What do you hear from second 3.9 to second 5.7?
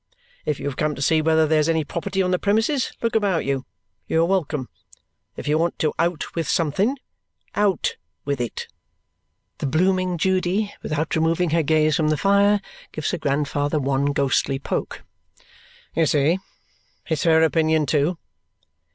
you are welcome. If you